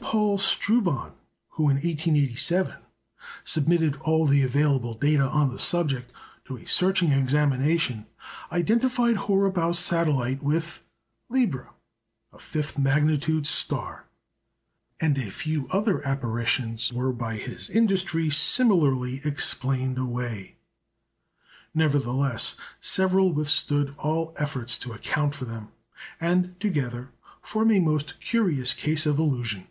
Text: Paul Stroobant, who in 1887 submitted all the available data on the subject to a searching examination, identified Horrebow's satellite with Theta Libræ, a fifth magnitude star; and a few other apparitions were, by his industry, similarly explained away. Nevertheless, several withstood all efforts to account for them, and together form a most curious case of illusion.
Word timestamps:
Paul 0.00 0.36
Stroobant, 0.38 1.12
who 1.50 1.64
in 1.64 1.76
1887 1.76 2.74
submitted 3.44 3.96
all 4.00 4.26
the 4.26 4.42
available 4.42 4.94
data 4.94 5.24
on 5.26 5.50
the 5.52 5.58
subject 5.58 6.10
to 6.46 6.56
a 6.56 6.66
searching 6.66 7.12
examination, 7.12 8.06
identified 8.50 9.16
Horrebow's 9.16 9.78
satellite 9.78 10.42
with 10.42 10.82
Theta 11.30 11.48
Libræ, 11.52 11.66
a 12.32 12.38
fifth 12.38 12.78
magnitude 12.78 13.46
star; 13.46 14.06
and 15.00 15.16
a 15.18 15.30
few 15.30 15.68
other 15.68 16.06
apparitions 16.06 16.90
were, 16.90 17.12
by 17.12 17.36
his 17.36 17.68
industry, 17.68 18.28
similarly 18.30 19.20
explained 19.26 19.98
away. 19.98 20.56
Nevertheless, 21.74 22.56
several 22.80 23.32
withstood 23.32 23.94
all 23.98 24.34
efforts 24.38 24.78
to 24.80 24.92
account 24.92 25.34
for 25.34 25.44
them, 25.44 25.68
and 26.20 26.58
together 26.60 27.10
form 27.42 27.70
a 27.70 27.80
most 27.80 28.18
curious 28.20 28.72
case 28.72 29.04
of 29.06 29.18
illusion. 29.18 29.66